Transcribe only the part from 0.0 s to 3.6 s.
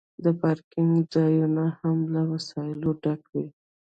د پارکینګ ځایونه هم له وسایلو ډک وي